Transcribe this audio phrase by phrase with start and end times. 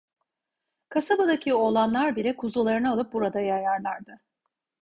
[0.89, 4.19] Kasabadaki oğlanlar bile kuzularını alıp burada yayarlardı.